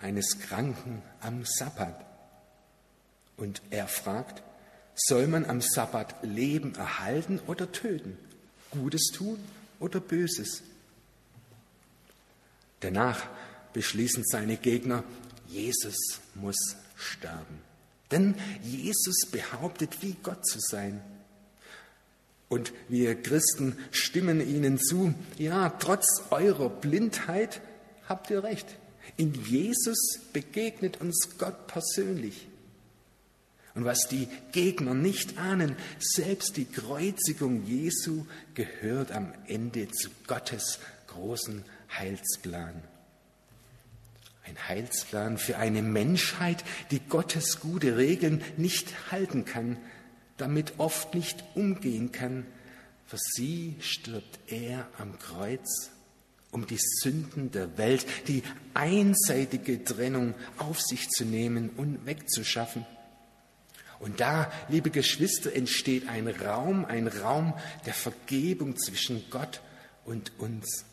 eines 0.00 0.38
Kranken 0.40 1.02
am 1.20 1.44
Sabbat. 1.44 2.04
Und 3.36 3.62
er 3.70 3.88
fragt, 3.88 4.42
soll 4.94 5.26
man 5.26 5.46
am 5.46 5.60
Sabbat 5.62 6.16
Leben 6.22 6.74
erhalten 6.74 7.40
oder 7.46 7.72
töten? 7.72 8.18
Gutes 8.70 9.06
tun 9.14 9.38
oder 9.80 10.00
Böses? 10.00 10.62
Danach 12.80 13.26
beschließen 13.72 14.24
seine 14.24 14.56
Gegner, 14.56 15.04
Jesus 15.46 16.20
muss 16.34 16.76
sterben. 16.96 17.60
Denn 18.10 18.34
Jesus 18.62 19.26
behauptet, 19.30 20.02
wie 20.02 20.16
Gott 20.22 20.44
zu 20.46 20.58
sein. 20.60 21.00
Und 22.52 22.74
wir 22.90 23.14
Christen 23.14 23.78
stimmen 23.92 24.46
ihnen 24.46 24.78
zu, 24.78 25.14
ja, 25.38 25.70
trotz 25.70 26.04
eurer 26.28 26.68
Blindheit 26.68 27.62
habt 28.06 28.28
ihr 28.28 28.44
recht. 28.44 28.66
In 29.16 29.32
Jesus 29.32 30.20
begegnet 30.34 31.00
uns 31.00 31.30
Gott 31.38 31.66
persönlich. 31.66 32.48
Und 33.74 33.86
was 33.86 34.00
die 34.06 34.28
Gegner 34.52 34.92
nicht 34.92 35.38
ahnen, 35.38 35.76
selbst 35.98 36.58
die 36.58 36.66
Kreuzigung 36.66 37.64
Jesu 37.64 38.26
gehört 38.52 39.12
am 39.12 39.32
Ende 39.46 39.88
zu 39.88 40.10
Gottes 40.26 40.78
großen 41.06 41.64
Heilsplan. 41.98 42.82
Ein 44.44 44.68
Heilsplan 44.68 45.38
für 45.38 45.56
eine 45.56 45.80
Menschheit, 45.80 46.64
die 46.90 47.00
Gottes 47.00 47.60
gute 47.60 47.96
Regeln 47.96 48.42
nicht 48.58 49.10
halten 49.10 49.46
kann, 49.46 49.78
damit 50.42 50.74
oft 50.78 51.14
nicht 51.14 51.44
umgehen 51.54 52.10
kann. 52.10 52.44
Für 53.06 53.16
sie 53.16 53.76
stirbt 53.78 54.40
er 54.48 54.88
am 54.98 55.16
Kreuz, 55.20 55.92
um 56.50 56.66
die 56.66 56.80
Sünden 56.80 57.52
der 57.52 57.78
Welt, 57.78 58.04
die 58.26 58.42
einseitige 58.74 59.84
Trennung 59.84 60.34
auf 60.58 60.80
sich 60.80 61.08
zu 61.10 61.24
nehmen 61.24 61.70
und 61.76 62.06
wegzuschaffen. 62.06 62.84
Und 64.00 64.18
da, 64.18 64.50
liebe 64.68 64.90
Geschwister, 64.90 65.54
entsteht 65.54 66.08
ein 66.08 66.26
Raum, 66.26 66.84
ein 66.86 67.06
Raum 67.06 67.54
der 67.86 67.94
Vergebung 67.94 68.76
zwischen 68.76 69.22
Gott 69.30 69.60
und 70.04 70.32
uns. 70.38 70.84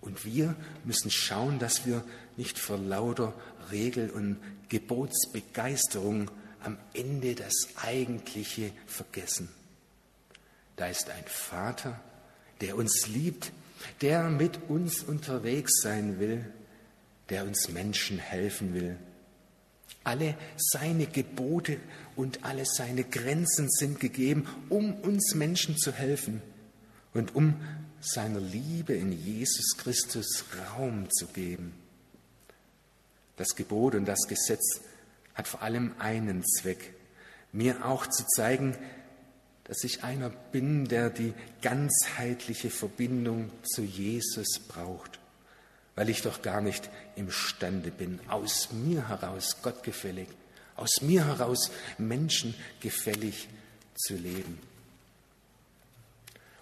Und 0.00 0.24
wir 0.24 0.56
müssen 0.84 1.12
schauen, 1.12 1.60
dass 1.60 1.86
wir 1.86 2.02
nicht 2.36 2.58
vor 2.58 2.76
lauter 2.76 3.34
Regel- 3.70 4.10
und 4.10 4.38
Gebotsbegeisterung 4.68 6.28
am 6.62 6.78
Ende 6.94 7.34
das 7.34 7.52
Eigentliche 7.76 8.72
vergessen. 8.86 9.48
Da 10.76 10.86
ist 10.86 11.10
ein 11.10 11.24
Vater, 11.26 12.00
der 12.60 12.76
uns 12.76 13.06
liebt, 13.06 13.52
der 14.00 14.28
mit 14.30 14.68
uns 14.68 15.02
unterwegs 15.02 15.80
sein 15.82 16.18
will, 16.18 16.44
der 17.28 17.44
uns 17.44 17.68
Menschen 17.68 18.18
helfen 18.18 18.74
will. 18.74 18.96
Alle 20.04 20.36
seine 20.56 21.06
Gebote 21.06 21.78
und 22.16 22.44
alle 22.44 22.64
seine 22.64 23.04
Grenzen 23.04 23.68
sind 23.70 24.00
gegeben, 24.00 24.46
um 24.68 24.94
uns 24.94 25.34
Menschen 25.34 25.76
zu 25.76 25.92
helfen 25.92 26.40
und 27.12 27.34
um 27.34 27.60
seiner 28.00 28.40
Liebe 28.40 28.94
in 28.94 29.12
Jesus 29.12 29.76
Christus 29.76 30.44
Raum 30.74 31.10
zu 31.10 31.26
geben. 31.26 31.74
Das 33.36 33.54
Gebot 33.54 33.94
und 33.94 34.06
das 34.06 34.26
Gesetz 34.26 34.80
hat 35.34 35.48
vor 35.48 35.62
allem 35.62 35.94
einen 35.98 36.44
Zweck, 36.44 36.94
mir 37.52 37.84
auch 37.84 38.06
zu 38.06 38.24
zeigen, 38.26 38.76
dass 39.64 39.84
ich 39.84 40.02
einer 40.02 40.30
bin, 40.30 40.86
der 40.86 41.10
die 41.10 41.32
ganzheitliche 41.62 42.70
Verbindung 42.70 43.50
zu 43.62 43.82
Jesus 43.82 44.58
braucht, 44.66 45.20
weil 45.94 46.08
ich 46.08 46.22
doch 46.22 46.42
gar 46.42 46.60
nicht 46.60 46.90
imstande 47.14 47.90
bin, 47.90 48.18
aus 48.28 48.72
mir 48.72 49.08
heraus 49.08 49.62
gottgefällig, 49.62 50.28
aus 50.74 51.02
mir 51.02 51.26
heraus 51.26 51.70
menschengefällig 51.98 53.48
zu 53.94 54.14
leben. 54.14 54.58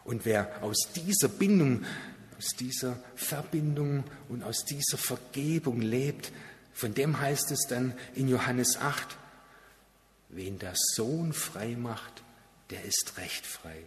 Und 0.05 0.25
wer 0.25 0.63
aus 0.63 0.89
dieser 0.95 1.29
Bindung, 1.29 1.85
aus 2.37 2.51
dieser 2.59 2.99
Verbindung 3.15 4.05
und 4.29 4.43
aus 4.43 4.65
dieser 4.65 4.99
Vergebung 4.99 5.81
lebt, 5.81 6.33
von 6.79 6.95
dem 6.95 7.21
heißt 7.21 7.51
es 7.51 7.67
dann 7.69 7.93
in 8.15 8.29
Johannes 8.29 8.77
8, 8.77 9.17
wen 10.29 10.61
der 10.61 10.75
Sohn 10.95 11.33
frei 11.33 11.75
macht, 11.75 12.23
der 12.71 12.85
ist 12.85 13.15
recht 13.17 13.45
frei. 13.45 13.83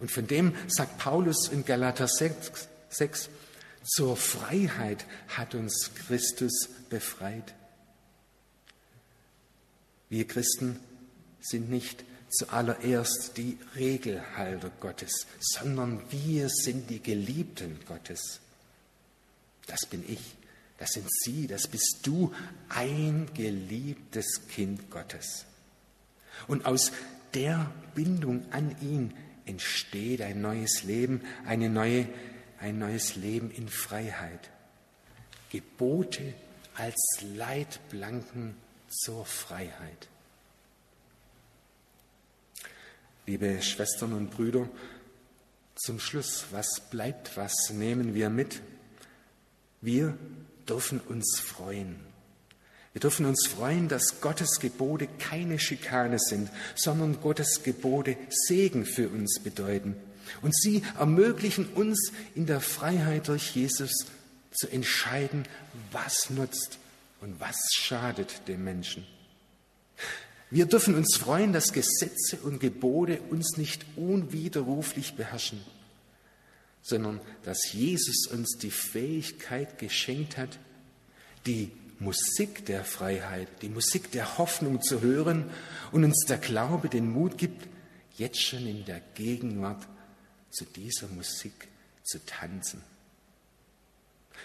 Und 0.00 0.10
von 0.10 0.26
dem 0.26 0.52
sagt 0.66 0.98
Paulus 0.98 1.46
in 1.46 1.64
Galater 1.64 2.08
6, 2.08 2.66
6 2.88 3.30
zur 3.84 4.16
Freiheit 4.16 5.06
hat 5.28 5.54
uns 5.54 5.92
Christus 5.94 6.68
befreit. 6.88 7.54
Wir 10.08 10.26
Christen 10.26 10.80
sind 11.40 11.70
nicht 11.70 12.04
zuallererst 12.30 13.36
die 13.36 13.56
Regelhalter 13.76 14.72
Gottes, 14.80 15.24
sondern 15.38 16.02
wir 16.10 16.48
sind 16.48 16.90
die 16.90 17.00
Geliebten 17.00 17.78
Gottes. 17.86 18.40
Das 19.68 19.86
bin 19.88 20.02
ich, 20.08 20.34
das 20.80 20.92
sind 20.92 21.06
Sie, 21.12 21.46
das 21.46 21.68
bist 21.68 21.98
du, 22.04 22.32
ein 22.70 23.28
geliebtes 23.34 24.48
Kind 24.48 24.90
Gottes. 24.90 25.44
Und 26.48 26.64
aus 26.64 26.90
der 27.34 27.70
Bindung 27.94 28.50
an 28.50 28.74
ihn 28.80 29.12
entsteht 29.44 30.22
ein 30.22 30.40
neues 30.40 30.82
Leben, 30.84 31.20
eine 31.44 31.68
neue, 31.68 32.08
ein 32.58 32.78
neues 32.78 33.16
Leben 33.16 33.50
in 33.50 33.68
Freiheit. 33.68 34.48
Gebote 35.50 36.32
als 36.74 36.96
Leitplanken 37.36 38.54
zur 38.88 39.26
Freiheit. 39.26 40.08
Liebe 43.26 43.60
Schwestern 43.60 44.14
und 44.14 44.30
Brüder, 44.30 44.66
zum 45.74 46.00
Schluss, 46.00 46.46
was 46.52 46.88
bleibt, 46.88 47.36
was 47.36 47.68
nehmen 47.68 48.14
wir 48.14 48.30
mit? 48.30 48.62
Wir 49.82 50.16
dürfen 50.68 51.00
uns 51.00 51.40
freuen. 51.40 51.96
Wir 52.92 53.00
dürfen 53.00 53.26
uns 53.26 53.46
freuen, 53.46 53.88
dass 53.88 54.20
Gottes 54.20 54.58
Gebote 54.58 55.06
keine 55.18 55.58
Schikane 55.58 56.18
sind, 56.18 56.50
sondern 56.74 57.20
Gottes 57.20 57.62
Gebote 57.62 58.16
Segen 58.30 58.84
für 58.84 59.08
uns 59.08 59.40
bedeuten. 59.40 59.94
Und 60.42 60.56
sie 60.56 60.82
ermöglichen 60.98 61.66
uns 61.66 62.12
in 62.34 62.46
der 62.46 62.60
Freiheit 62.60 63.28
durch 63.28 63.54
Jesus 63.54 64.06
zu 64.52 64.68
entscheiden, 64.68 65.44
was 65.92 66.30
nutzt 66.30 66.78
und 67.20 67.38
was 67.40 67.56
schadet 67.72 68.48
dem 68.48 68.64
Menschen. 68.64 69.06
Wir 70.50 70.66
dürfen 70.66 70.96
uns 70.96 71.16
freuen, 71.16 71.52
dass 71.52 71.72
Gesetze 71.72 72.36
und 72.42 72.58
Gebote 72.58 73.20
uns 73.30 73.56
nicht 73.56 73.86
unwiderruflich 73.94 75.14
beherrschen, 75.14 75.60
sondern 76.82 77.20
dass 77.42 77.72
Jesus 77.72 78.26
uns 78.26 78.56
die 78.58 78.70
Fähigkeit 78.70 79.78
geschenkt 79.78 80.36
hat, 80.36 80.58
die 81.46 81.70
Musik 81.98 82.64
der 82.66 82.84
Freiheit, 82.84 83.48
die 83.62 83.68
Musik 83.68 84.10
der 84.12 84.38
Hoffnung 84.38 84.80
zu 84.80 85.02
hören 85.02 85.50
und 85.92 86.04
uns 86.04 86.24
der 86.26 86.38
Glaube 86.38 86.88
den 86.88 87.10
Mut 87.10 87.36
gibt, 87.36 87.68
jetzt 88.16 88.40
schon 88.40 88.66
in 88.66 88.84
der 88.84 89.00
Gegenwart 89.14 89.86
zu 90.50 90.64
dieser 90.64 91.08
Musik 91.08 91.68
zu 92.02 92.24
tanzen. 92.24 92.82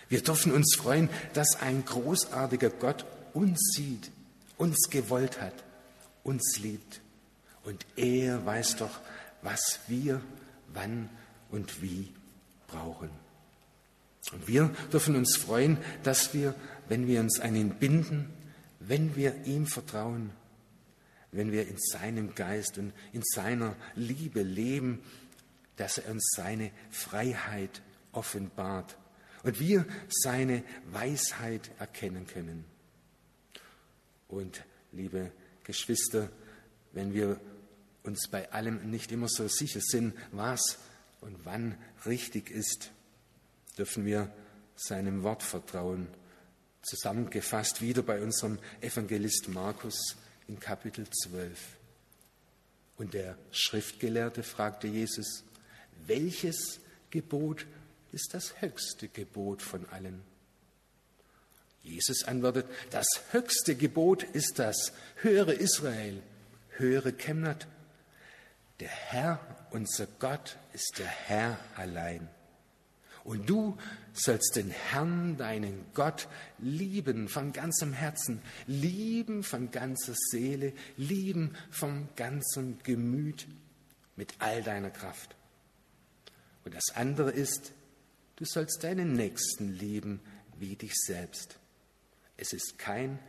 Wir 0.09 0.21
dürfen 0.21 0.51
uns 0.51 0.75
freuen, 0.75 1.09
dass 1.33 1.61
ein 1.61 1.85
großartiger 1.85 2.69
Gott 2.69 3.05
uns 3.33 3.59
sieht, 3.75 4.11
uns 4.57 4.89
gewollt 4.89 5.41
hat, 5.41 5.63
uns 6.23 6.59
liebt. 6.59 7.01
Und 7.63 7.85
er 7.95 8.45
weiß 8.45 8.77
doch, 8.77 8.99
was 9.41 9.79
wir 9.87 10.21
wann 10.73 11.09
und 11.49 11.81
wie 11.81 12.13
brauchen. 12.75 13.09
Und 14.31 14.47
wir 14.47 14.69
dürfen 14.91 15.15
uns 15.15 15.37
freuen, 15.37 15.77
dass 16.03 16.33
wir, 16.33 16.55
wenn 16.89 17.07
wir 17.07 17.19
uns 17.19 17.39
an 17.39 17.55
ihn 17.55 17.75
binden, 17.75 18.33
wenn 18.79 19.15
wir 19.15 19.45
ihm 19.45 19.67
vertrauen, 19.67 20.31
wenn 21.31 21.51
wir 21.51 21.67
in 21.67 21.77
seinem 21.77 22.33
Geist 22.33 22.77
und 22.77 22.93
in 23.13 23.23
seiner 23.23 23.75
Liebe 23.95 24.41
leben, 24.41 25.01
dass 25.75 25.97
er 25.97 26.11
uns 26.11 26.31
seine 26.35 26.71
Freiheit 26.91 27.81
offenbart 28.13 28.97
und 29.43 29.59
wir 29.59 29.85
seine 30.09 30.63
Weisheit 30.91 31.69
erkennen 31.77 32.25
können. 32.25 32.65
Und 34.27 34.63
liebe 34.91 35.31
Geschwister, 35.63 36.29
wenn 36.93 37.13
wir 37.13 37.39
uns 38.03 38.27
bei 38.29 38.51
allem 38.51 38.89
nicht 38.89 39.11
immer 39.11 39.27
so 39.27 39.47
sicher 39.47 39.81
sind, 39.81 40.13
was 40.31 40.79
und 41.25 41.43
wann 41.43 41.75
richtig 42.05 42.51
ist, 42.51 42.91
dürfen 43.77 44.05
wir 44.05 44.31
seinem 44.75 45.23
Wort 45.23 45.41
vertrauen. 45.41 46.07
Zusammengefasst 46.83 47.81
wieder 47.81 48.03
bei 48.03 48.21
unserem 48.21 48.59
Evangelist 48.81 49.49
Markus 49.49 50.15
in 50.47 50.59
Kapitel 50.59 51.07
12. 51.09 51.59
Und 52.97 53.13
der 53.15 53.37
Schriftgelehrte 53.51 54.43
fragte 54.43 54.87
Jesus, 54.87 55.43
welches 56.05 56.79
Gebot 57.09 57.65
ist 58.11 58.33
das 58.33 58.61
höchste 58.61 59.07
Gebot 59.07 59.63
von 59.63 59.85
allen? 59.89 60.21
Jesus 61.81 62.23
antwortet, 62.23 62.67
das 62.91 63.07
höchste 63.31 63.75
Gebot 63.75 64.23
ist 64.23 64.59
das, 64.59 64.93
höre 65.15 65.53
Israel, 65.53 66.21
höre 66.77 67.11
Chemnat. 67.11 67.67
Der 68.79 68.89
Herr, 68.89 69.39
unser 69.71 70.07
Gott, 70.19 70.57
ist 70.73 70.95
der 70.97 71.07
Herr 71.07 71.57
allein. 71.75 72.27
Und 73.23 73.49
du 73.49 73.75
sollst 74.13 74.55
den 74.55 74.69
Herrn, 74.69 75.35
deinen 75.37 75.85
Gott, 75.95 76.27
lieben 76.59 77.27
von 77.27 77.53
ganzem 77.53 77.91
Herzen, 77.91 78.41
lieben 78.67 79.43
von 79.43 79.71
ganzer 79.71 80.13
Seele, 80.29 80.73
lieben 80.95 81.55
vom 81.71 82.07
ganzen 82.15 82.77
Gemüt, 82.83 83.47
mit 84.15 84.35
all 84.39 84.61
deiner 84.61 84.91
Kraft. 84.91 85.35
Und 86.63 86.75
das 86.75 86.95
andere 86.95 87.31
ist, 87.31 87.73
du 88.35 88.45
sollst 88.45 88.83
deinen 88.83 89.13
Nächsten 89.13 89.73
lieben 89.73 90.21
wie 90.57 90.75
dich 90.75 90.93
selbst. 90.95 91.57
Es 92.37 92.53
ist 92.53 92.77
kein 92.77 93.19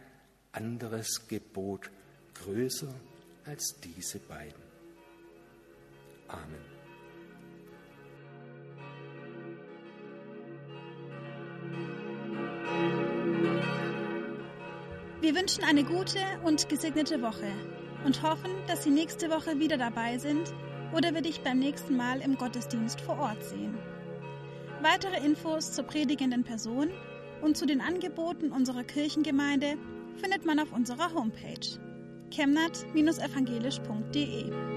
anderes 0.53 1.27
Gebot 1.29 1.91
größer 2.35 2.93
als 3.47 3.77
diese 3.83 4.19
beiden. 4.19 4.65
Amen. 6.29 6.67
Wir 15.21 15.35
wünschen 15.35 15.65
eine 15.65 15.83
gute 15.83 16.21
und 16.45 16.69
gesegnete 16.69 17.21
Woche 17.23 17.51
und 18.05 18.23
hoffen, 18.23 18.53
dass 18.69 18.85
Sie 18.85 18.91
nächste 18.91 19.29
Woche 19.31 19.59
wieder 19.59 19.77
dabei 19.77 20.19
sind 20.19 20.55
oder 20.93 21.12
wir 21.15 21.23
dich 21.23 21.41
beim 21.41 21.59
nächsten 21.59 21.97
Mal 21.97 22.21
im 22.21 22.37
Gottesdienst 22.37 23.01
vor 23.01 23.19
Ort 23.19 23.43
sehen. 23.43 23.77
Weitere 24.83 25.25
Infos 25.25 25.73
zur 25.73 25.85
predigenden 25.85 26.45
Person 26.45 26.91
und 27.43 27.57
zu 27.57 27.65
den 27.67 27.81
Angeboten 27.81 28.53
unserer 28.53 28.85
Kirchengemeinde 28.85 29.79
findet 30.17 30.45
man 30.45 30.61
auf 30.61 30.73
unserer 30.73 31.15
Homepage 31.15 31.81
chemnat-evangelisch.de. 32.31 34.76